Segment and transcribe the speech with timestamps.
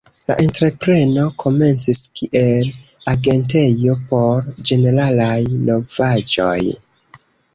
[0.29, 2.71] La entrepreno komencis kiel
[3.13, 5.37] agentejo por ĝeneralaj
[5.71, 6.57] novaĵoj.